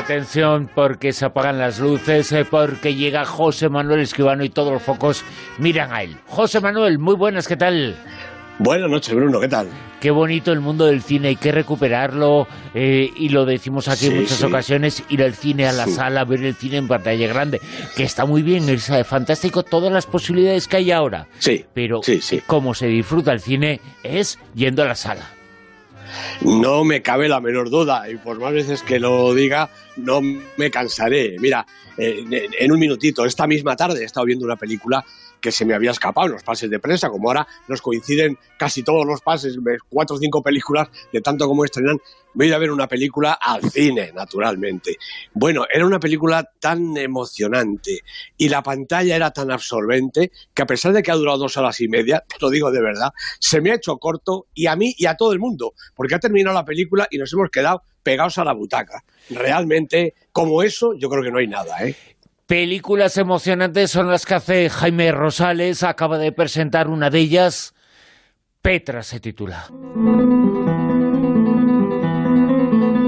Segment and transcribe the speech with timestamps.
[0.00, 4.82] Atención, porque se apagan las luces, eh, porque llega José Manuel Esquivano y todos los
[4.82, 5.22] focos
[5.58, 6.16] miran a él.
[6.26, 7.94] José Manuel, muy buenas, ¿qué tal?
[8.58, 9.68] Buenas noches, Bruno, ¿qué tal?
[10.00, 14.16] Qué bonito el mundo del cine, hay que recuperarlo eh, y lo decimos aquí en
[14.16, 17.60] muchas ocasiones, ir al cine, a la sala, ver el cine en pantalla grande,
[17.94, 21.28] que está muy bien, es eh, fantástico todas las posibilidades que hay ahora.
[21.38, 21.66] Sí.
[21.74, 22.00] Pero
[22.46, 25.39] cómo se disfruta el cine es yendo a la sala.
[26.42, 30.70] No me cabe la menor duda, y por más veces que lo diga, no me
[30.70, 31.36] cansaré.
[31.38, 35.04] Mira, eh, en un minutito, esta misma tarde he estado viendo una película
[35.40, 38.82] que se me había escapado en los pases de prensa, como ahora nos coinciden casi
[38.82, 39.56] todos los pases,
[39.88, 41.98] cuatro o cinco películas, de tanto como estrenan,
[42.34, 44.96] voy a ver una película al cine, naturalmente.
[45.32, 48.00] Bueno, era una película tan emocionante
[48.36, 51.80] y la pantalla era tan absorbente que a pesar de que ha durado dos horas
[51.80, 54.94] y media, te lo digo de verdad, se me ha hecho corto y a mí
[54.96, 58.38] y a todo el mundo, porque ha terminado la película y nos hemos quedado pegados
[58.38, 59.04] a la butaca.
[59.30, 61.96] Realmente, como eso, yo creo que no hay nada, ¿eh?
[62.50, 65.84] Películas emocionantes son las que hace Jaime Rosales.
[65.84, 67.74] Acaba de presentar una de ellas.
[68.60, 69.66] Petra se titula.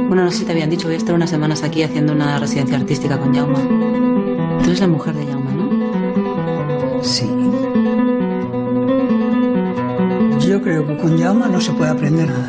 [0.06, 2.38] Bueno, no sé si te habían dicho, voy a estar unas semanas aquí haciendo una
[2.38, 3.58] residencia artística con Jauma.
[4.60, 7.02] Tú eres la mujer de Jauma, ¿no?
[7.02, 7.26] Sí.
[10.46, 12.46] Yo creo que con Jauma no se puede aprender nada.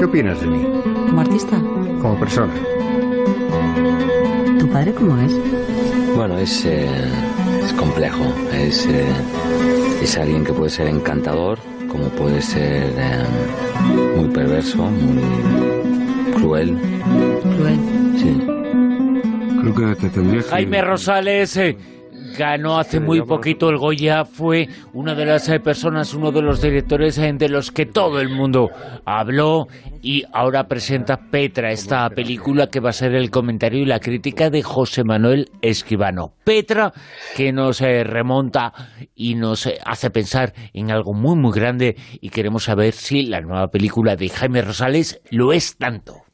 [0.00, 0.66] ¿Qué opinas de mí?
[1.06, 1.56] ¿Como artista?
[2.00, 2.52] Como persona.
[4.74, 5.32] ¿Tu padre cómo es?
[6.16, 6.88] Bueno, es, eh,
[7.64, 8.24] es complejo.
[8.52, 9.06] Es, eh,
[10.02, 13.24] es alguien que puede ser encantador, como puede ser eh,
[14.16, 15.22] muy perverso, muy
[16.34, 16.76] cruel.
[17.56, 17.78] Cruel.
[18.18, 18.36] Sí.
[19.60, 20.48] Creo que te tendría que...
[20.48, 21.56] Jaime Rosales
[22.36, 26.60] ganó hace muy poquito el Goya, fue una de las eh, personas, uno de los
[26.60, 28.70] directores eh, de los que todo el mundo
[29.04, 29.66] habló
[30.02, 34.50] y ahora presenta Petra, esta película que va a ser el comentario y la crítica
[34.50, 36.34] de José Manuel Esquivano.
[36.44, 36.92] Petra,
[37.36, 38.72] que nos eh, remonta
[39.14, 43.68] y nos hace pensar en algo muy, muy grande y queremos saber si la nueva
[43.68, 46.24] película de Jaime Rosales lo es tanto.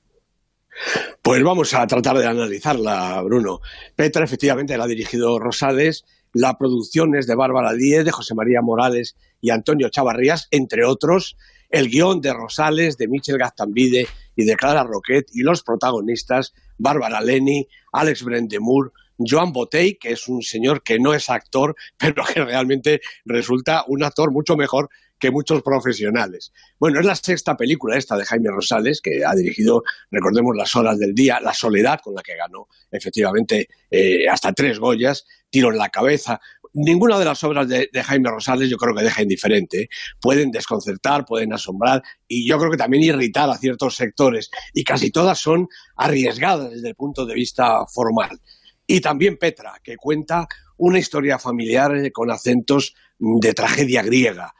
[1.22, 3.60] Pues vamos a tratar de analizarla, Bruno.
[3.94, 8.62] Petra efectivamente la ha dirigido Rosales, la producción es de Bárbara Díez, de José María
[8.62, 11.36] Morales y Antonio Chavarrías, entre otros,
[11.70, 17.20] el guion de Rosales, de Michel Gaztambide y de Clara Roquet, y los protagonistas, Bárbara
[17.20, 22.44] Leni, Alex Brendemur, Joan Botey, que es un señor que no es actor, pero que
[22.44, 24.88] realmente resulta un actor mucho mejor
[25.20, 26.52] que muchos profesionales.
[26.78, 30.98] Bueno, es la sexta película esta de Jaime Rosales, que ha dirigido, recordemos, Las Horas
[30.98, 35.78] del Día, La Soledad, con la que ganó efectivamente eh, hasta tres Goyas, Tiro en
[35.78, 36.40] la Cabeza.
[36.72, 39.82] Ninguna de las obras de, Jaime Rosales yo creo que deja indiferente.
[39.82, 39.88] ¿eh?
[40.20, 44.50] Pueden desconcertar, pueden asombrar y yo creo que también irritar a ciertos sectores.
[44.72, 48.40] Y casi todas son arriesgadas desde el punto de vista formal.
[48.86, 54.54] Y también Petra, que cuenta una historia familiar eh, con acentos de tragedia griega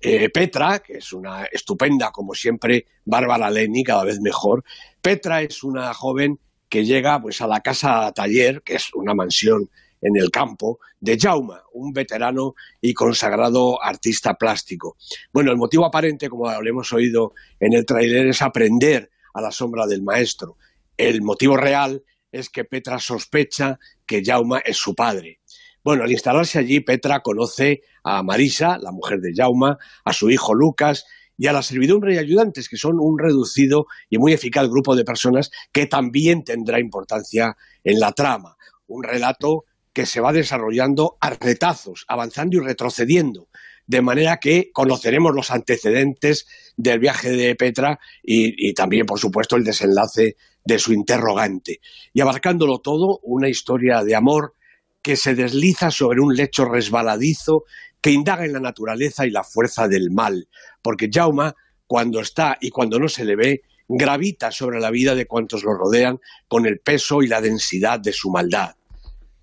[0.00, 4.64] eh, Petra, que es una estupenda, como siempre, Bárbara Leni, cada vez mejor.
[5.00, 9.70] Petra es una joven que llega pues, a la casa taller, que es una mansión
[10.02, 14.96] en el campo, de Jauma, un veterano y consagrado artista plástico.
[15.32, 19.50] Bueno, el motivo aparente, como lo hemos oído en el tráiler, es aprender a la
[19.50, 20.56] sombra del maestro.
[20.96, 25.40] El motivo real es que Petra sospecha que Jauma es su padre.
[25.86, 30.52] Bueno, al instalarse allí, Petra conoce a Marisa, la mujer de Jauma, a su hijo
[30.52, 31.04] Lucas
[31.38, 35.04] y a la servidumbre y ayudantes, que son un reducido y muy eficaz grupo de
[35.04, 38.56] personas que también tendrá importancia en la trama.
[38.88, 43.46] Un relato que se va desarrollando a retazos, avanzando y retrocediendo,
[43.86, 49.54] de manera que conoceremos los antecedentes del viaje de Petra y, y, también, por supuesto,
[49.54, 51.78] el desenlace de su interrogante.
[52.12, 54.56] Y abarcándolo todo, una historia de amor
[55.06, 57.62] que se desliza sobre un lecho resbaladizo
[58.00, 60.48] que indaga en la naturaleza y la fuerza del mal,
[60.82, 61.54] porque Jauma,
[61.86, 65.74] cuando está y cuando no se le ve, gravita sobre la vida de cuantos lo
[65.74, 66.18] rodean
[66.48, 68.74] con el peso y la densidad de su maldad.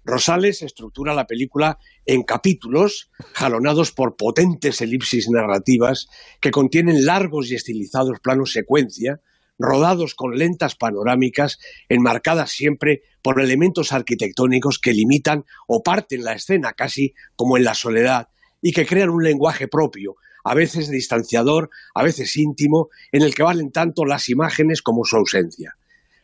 [0.04, 6.10] Rosales estructura la película en capítulos jalonados por potentes elipsis narrativas
[6.42, 9.22] que contienen largos y estilizados planos secuencia,
[9.60, 11.60] rodados con lentas panorámicas,
[11.90, 17.74] enmarcadas siempre por elementos arquitectónicos que limitan o parten la escena casi como en la
[17.74, 18.30] soledad
[18.62, 23.44] y que crean un lenguaje propio, a veces distanciador, a veces íntimo, en el que
[23.44, 25.76] valen tanto las imágenes como su ausencia.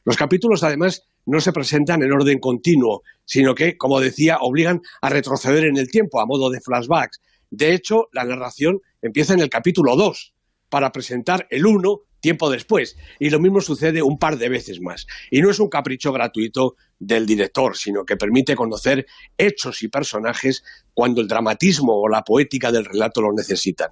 [0.05, 5.09] Los capítulos, además, no se presentan en orden continuo, sino que, como decía, obligan a
[5.09, 7.21] retroceder en el tiempo, a modo de flashbacks.
[7.51, 10.33] De hecho, la narración empieza en el capítulo 2,
[10.69, 12.97] para presentar el 1 tiempo después.
[13.19, 15.07] Y lo mismo sucede un par de veces más.
[15.31, 19.05] Y no es un capricho gratuito del director, sino que permite conocer
[19.37, 20.63] hechos y personajes
[20.93, 23.91] cuando el dramatismo o la poética del relato lo necesitan.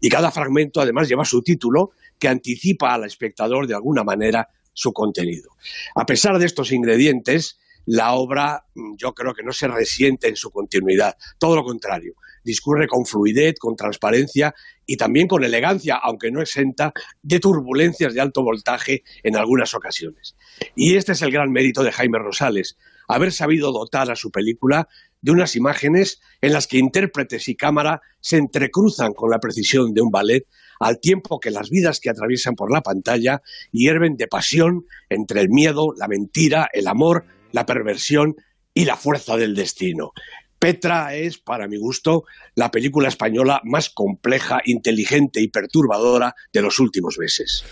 [0.00, 4.92] Y cada fragmento además lleva su título que anticipa al espectador de alguna manera su
[4.92, 5.50] contenido.
[5.94, 10.36] A pesar de estos ingredientes, la obra mm, yo creo que no se resiente en
[10.36, 12.14] su continuidad, todo lo contrario,
[12.44, 14.54] discurre con fluidez, con transparencia
[14.86, 16.92] y también con elegancia, aunque no exenta
[17.22, 20.36] de turbulencias de alto voltaje en algunas ocasiones.
[20.74, 22.76] Y este es el gran mérito de Jaime Rosales,
[23.06, 24.88] haber sabido dotar a su película
[25.20, 30.02] de unas imágenes en las que intérpretes y cámara se entrecruzan con la precisión de
[30.02, 30.46] un ballet,
[30.80, 33.42] al tiempo que las vidas que atraviesan por la pantalla
[33.72, 38.36] hierven de pasión entre el miedo, la mentira, el amor, la perversión
[38.74, 40.12] y la fuerza del destino.
[40.58, 42.24] Petra es, para mi gusto,
[42.54, 47.64] la película española más compleja, inteligente y perturbadora de los últimos meses.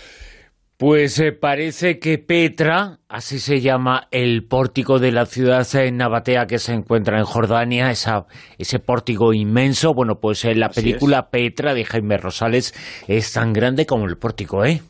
[0.77, 6.45] Pues eh, parece que Petra, así se llama el pórtico de la ciudad de Nabatea
[6.45, 11.73] que se encuentra en Jordania, ese pórtico inmenso, bueno, pues en eh, la película Petra
[11.73, 12.75] de Jaime Rosales
[13.07, 14.83] es tan grande como el pórtico, ¿eh?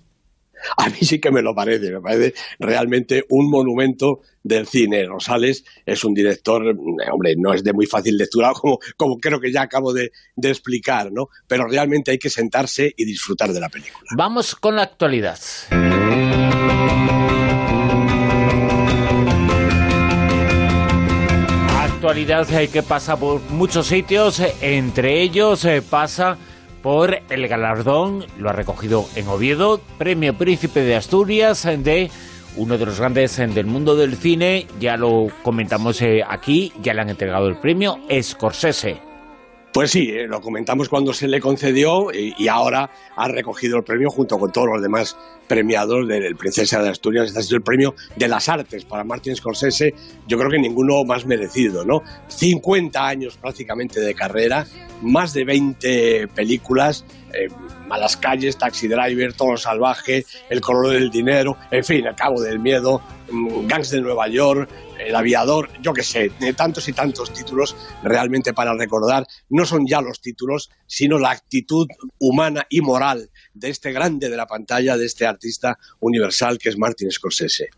[0.77, 5.06] A mí sí que me lo parece, me parece realmente un monumento del cine.
[5.06, 8.51] Rosales es un director, mm, hombre, no es de muy fácil lectura,
[8.98, 10.12] como, creo que ya acabo de,
[10.42, 11.27] explicar, ¿no?
[11.48, 14.09] Pero realmente hay que sentarse y disfrutar de la película.
[14.15, 15.38] Vamos con la actualidad.
[21.81, 26.38] Actualidad hay que pasa por muchos sitios, entre ellos eh, pasa
[26.88, 32.10] por el galardón, lo ha recogido en Oviedo, Premio Príncipe de Asturias de
[32.56, 37.01] uno de los grandes del mundo del cine, ya lo comentamos eh, aquí, ya le
[37.01, 39.06] han entregado el premio, Scorsese.
[39.78, 44.10] Pues sí, eh, lo comentamos cuando se le concedió y, ahora ha recogido el premio
[44.10, 45.16] junto con todos los demás
[45.48, 47.28] premiados del Princesa de Asturias.
[47.28, 49.94] Este ha sido el premio de las artes para Martin Scorsese.
[50.28, 52.02] Yo creo que ninguno más merecido, ¿no?
[52.28, 54.66] 50 años prácticamente de carrera,
[55.04, 57.06] más de 20 películas.
[57.34, 57.48] Eh,
[57.88, 62.60] Malas calles, Taxi Driver, Todo Salvaje, El color del dinero, en fin, El cabo del
[62.60, 63.02] miedo,
[63.32, 64.70] mm, Gangs de Nueva York,
[65.00, 69.26] El aviador, yo qué sé, tantos y tantos títulos realmente para recordar.
[69.50, 71.88] No son ya los títulos, sino la actitud
[72.20, 76.78] humana y moral de este grande de la pantalla, de este artista universal que es
[76.78, 77.70] Martin Scorsese.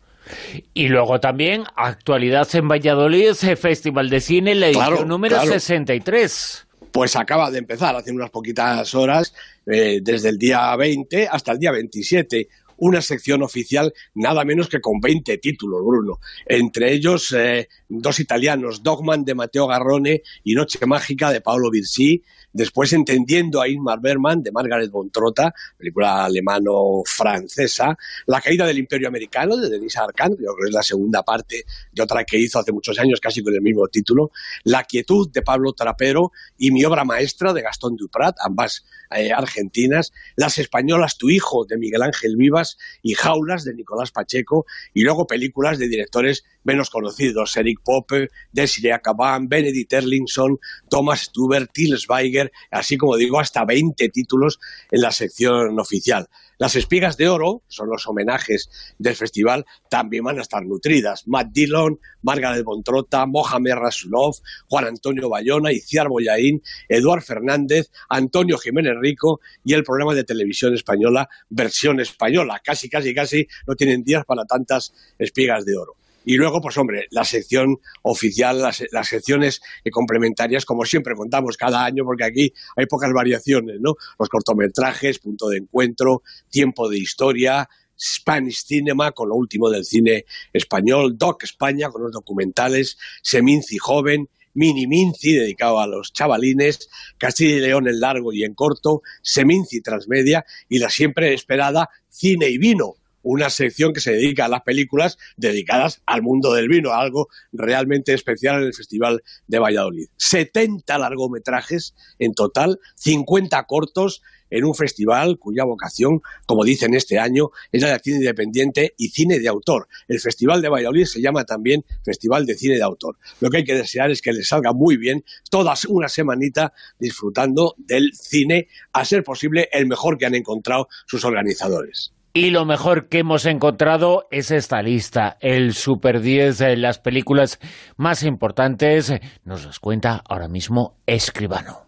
[0.74, 7.50] Y luego también actualidad en Valladolid, Festival de Cine, la edición número 63 pues acaba
[7.50, 9.34] de empezar hace unas poquitas horas,
[9.66, 12.48] eh, desde el día 20 hasta el día 27
[12.80, 16.18] una sección oficial nada menos que con 20 títulos, Bruno.
[16.46, 22.22] Entre ellos eh, dos italianos, Dogman de Matteo Garrone y Noche Mágica de Paolo Virsi,
[22.52, 27.96] Después, entendiendo a Ingmar Bergman, de Margaret von Trotta, película alemano-francesa,
[28.26, 32.02] La caída del imperio americano, de Denis Arcand, creo que es la segunda parte de
[32.02, 34.32] otra que hizo hace muchos años, casi con el mismo título,
[34.64, 38.84] La quietud, de Pablo Trapero, y mi obra maestra, de Gastón Duprat, ambas
[39.14, 44.66] eh, argentinas, Las españolas, Tu hijo, de Miguel Ángel Vivas, y Jaulas, de Nicolás Pacheco,
[44.92, 50.58] y luego películas de directores menos conocidos, Eric Pope, Desiree Acabán, Benedict Erlingson,
[50.88, 54.58] Thomas Stuber, Till Schweiger, así como digo, hasta 20 títulos
[54.90, 56.28] en la sección oficial.
[56.60, 58.68] Las espigas de oro, son los homenajes
[58.98, 61.26] del festival, también van a estar nutridas.
[61.26, 64.34] Matt Dillon, Margaret Bontrota, Mohamed Rasulov,
[64.68, 70.74] Juan Antonio Bayona, Iciar Boyaín, Eduard Fernández, Antonio Jiménez Rico y el programa de televisión
[70.74, 72.60] española Versión Española.
[72.62, 75.99] Casi, casi, casi no tienen días para tantas espigas de oro.
[76.24, 79.60] Y luego, pues hombre, la sección oficial, las, secciones
[79.90, 83.94] complementarias, como siempre contamos cada año, porque aquí hay pocas variaciones, ¿no?
[84.18, 90.24] Los cortometrajes, punto de encuentro, tiempo de historia, Spanish Cinema, con lo último del cine
[90.52, 97.56] español, Doc España, con los documentales, Seminci Joven, Mini Minci, dedicado a los chavalines, Castilla
[97.56, 102.58] y León en largo y en corto, Seminci Transmedia y la siempre esperada Cine y
[102.58, 107.28] Vino, una sección que se dedica a las películas dedicadas al mundo del vino, algo
[107.52, 110.06] realmente especial en el Festival de Valladolid.
[110.16, 117.50] 70 largometrajes en total, 50 cortos en un festival cuya vocación, como dicen este año,
[117.72, 119.88] es la de cine independiente y cine de autor.
[120.08, 123.16] El Festival de Valladolid se llama también Festival de Cine de Autor.
[123.40, 127.74] Lo que hay que desear es que les salga muy bien, toda una semanita disfrutando
[127.78, 132.12] del cine, a ser posible el mejor que han encontrado sus organizadores.
[132.32, 137.58] Y lo mejor que hemos encontrado es esta lista, el Super 10 de las películas
[137.96, 139.12] más importantes.
[139.44, 141.86] Nos las cuenta ahora mismo Escribano.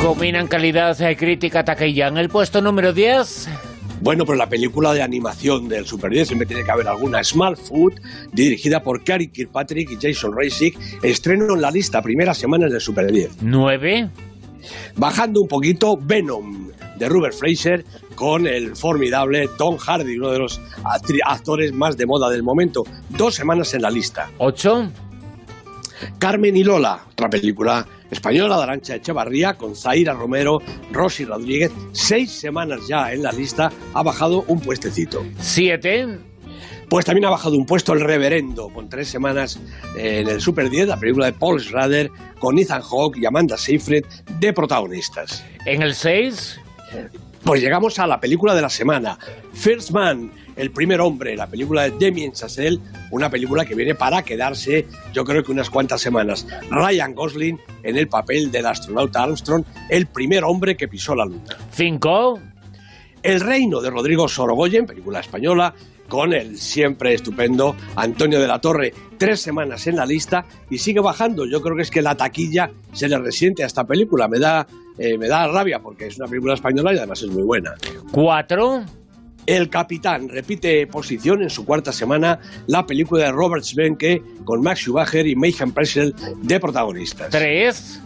[0.00, 2.06] Combinan calidad de crítica taquilla.
[2.06, 3.48] En el puesto número 10...
[4.00, 7.24] Bueno, pues la película de animación del Super 10 siempre tiene que haber alguna.
[7.24, 7.94] Small Food,
[8.30, 13.10] dirigida por Cary Kirkpatrick y Jason Reisig, estreno en la lista primeras semanas del Super
[13.10, 13.42] 10.
[13.42, 14.10] ¿Nueve?
[14.96, 20.60] Bajando un poquito, Venom, de Robert Fraser, con el formidable Tom Hardy, uno de los
[21.24, 22.84] actores más de moda del momento.
[23.10, 24.30] Dos semanas en la lista.
[24.38, 24.90] ¿Ocho?
[26.18, 30.58] Carmen y Lola, otra película española de Arancha Echevarría con Zaira Romero,
[30.92, 35.24] Rosy Rodríguez, seis semanas ya en la lista, ha bajado un puestecito.
[35.38, 36.06] ¿Siete?
[36.88, 39.60] Pues también ha bajado un puesto el reverendo, con tres semanas
[39.96, 44.04] en el Super 10, la película de Paul Schrader, con Ethan Hawke y Amanda Seyfried
[44.38, 45.44] de protagonistas.
[45.64, 46.60] ¿En el 6?
[47.42, 49.18] Pues llegamos a la película de la semana,
[49.52, 54.22] First Man, el primer hombre, la película de Damien Chazelle, una película que viene para
[54.22, 56.46] quedarse, yo creo que unas cuantas semanas.
[56.70, 61.56] Ryan Gosling en el papel del astronauta Armstrong, el primer hombre que pisó la luna.
[61.70, 62.40] ¿Cinco?
[63.22, 65.74] El reino de Rodrigo Sorogoyen, película española,
[66.08, 71.00] con el siempre estupendo Antonio de la Torre, tres semanas en la lista y sigue
[71.00, 71.46] bajando.
[71.46, 74.28] Yo creo que es que la taquilla se le resiente a esta película.
[74.28, 74.66] Me da,
[74.98, 77.74] eh, me da rabia porque es una película española y además es muy buena.
[78.12, 78.84] ¿Cuatro?
[79.46, 84.80] El Capitán repite posición en su cuarta semana la película de Robert Svenke con Max
[84.80, 87.30] Schumacher y Mayhem Pressel de protagonistas.
[87.30, 88.00] Tres.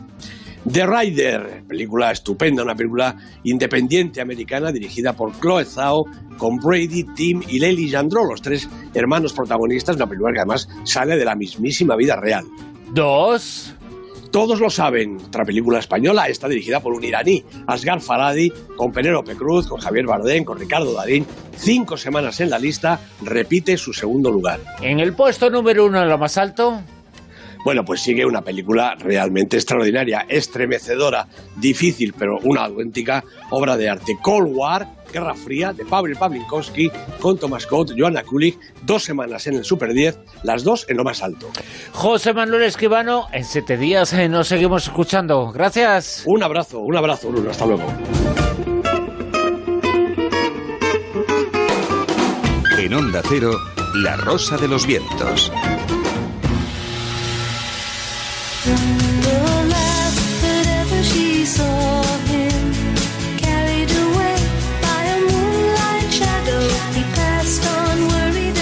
[0.70, 6.04] The Rider, película estupenda, una película independiente americana dirigida por Chloe Zhao
[6.36, 11.16] con Brady, Tim y Lely Jandro, los tres hermanos protagonistas, una película que además sale
[11.16, 12.44] de la mismísima vida real.
[12.92, 13.74] Dos.
[14.30, 19.34] Todos lo saben, otra película española, está dirigida por un iraní, Asghar Faradi, con Penélope
[19.34, 21.26] Cruz, con Javier Bardem, con Ricardo Darín.
[21.56, 24.60] Cinco semanas en la lista, repite su segundo lugar.
[24.82, 26.80] En el puesto número uno, lo más alto.
[27.64, 31.26] Bueno, pues sigue una película realmente extraordinaria, estremecedora,
[31.56, 34.16] difícil, pero una auténtica obra de arte.
[34.20, 36.90] Cold War, Guerra Fría, de Pavel Pavlinkowski,
[37.20, 41.04] con Thomas Coates, Joanna Kulig, dos semanas en el Super 10, las dos en lo
[41.04, 41.50] más alto.
[41.92, 45.52] José Manuel Esquivano, en siete días eh, nos seguimos escuchando.
[45.52, 46.24] Gracias.
[46.26, 47.84] Un abrazo, un abrazo, Bruno, hasta luego.
[52.78, 53.52] En Onda Cero,
[53.96, 55.52] La Rosa de los Vientos.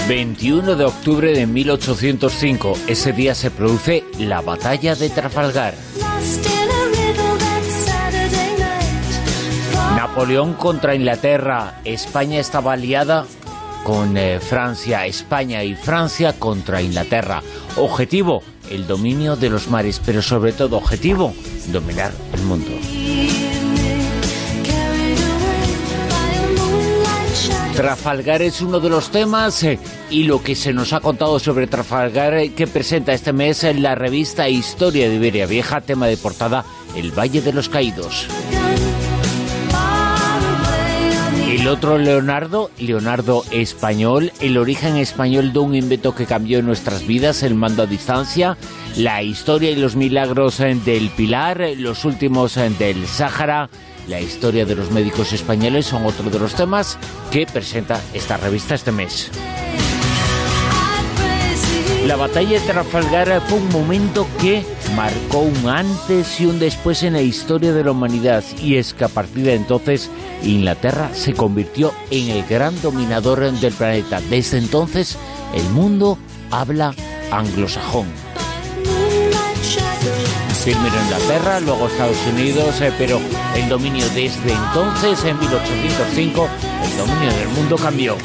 [0.07, 2.77] 21 de octubre de 1805.
[2.87, 5.75] Ese día se produce la batalla de Trafalgar.
[9.97, 11.81] Napoleón contra Inglaterra.
[11.83, 13.25] España estaba aliada
[13.83, 15.05] con eh, Francia.
[15.05, 17.41] España y Francia contra Inglaterra.
[17.75, 21.33] Objetivo, el dominio de los mares, pero sobre todo objetivo,
[21.71, 22.71] dominar el mundo.
[27.79, 31.65] Trafalgar es uno de los temas eh, y lo que se nos ha contado sobre
[31.65, 36.17] Trafalgar eh, que presenta este mes en la revista Historia de Iberia Vieja, tema de
[36.17, 38.27] portada El Valle de los Caídos.
[41.59, 47.43] El otro Leonardo, Leonardo español, el origen español de un invento que cambió nuestras vidas,
[47.43, 48.55] el mando a distancia,
[48.95, 53.69] la historia y los milagros eh, del Pilar, los últimos eh, del Sáhara,
[54.07, 56.97] la historia de los médicos españoles son otro de los temas
[57.29, 59.29] que presenta esta revista este mes.
[62.05, 64.65] La batalla de Trafalgar fue un momento que
[64.95, 69.05] marcó un antes y un después en la historia de la humanidad y es que
[69.05, 70.09] a partir de entonces
[70.43, 74.21] Inglaterra se convirtió en el gran dominador del planeta.
[74.29, 75.17] Desde entonces
[75.53, 76.17] el mundo
[76.51, 76.93] habla
[77.31, 78.07] anglosajón.
[80.63, 83.19] Primero Inglaterra, luego Estados Unidos, eh, pero
[83.55, 86.47] el dominio desde entonces, en 1805,
[86.83, 88.15] el dominio del mundo cambió.